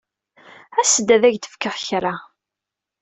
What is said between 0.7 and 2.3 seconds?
As-d, ad ak-d-fkeɣ kra.